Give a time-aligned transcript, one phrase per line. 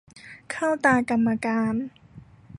[0.51, 1.75] เข้าตากรรมการ